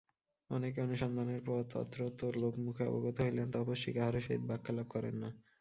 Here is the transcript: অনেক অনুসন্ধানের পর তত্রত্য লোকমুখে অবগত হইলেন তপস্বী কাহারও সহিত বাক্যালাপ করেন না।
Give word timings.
অনেক 0.49 0.73
অনুসন্ধানের 0.79 1.41
পর 1.43 1.59
তত্রত্য 1.73 2.21
লোকমুখে 2.35 2.83
অবগত 2.89 3.17
হইলেন 3.21 3.47
তপস্বী 3.53 3.91
কাহারও 3.93 4.21
সহিত 4.21 4.41
বাক্যালাপ 4.49 4.87
করেন 4.89 5.15
না। 5.17 5.29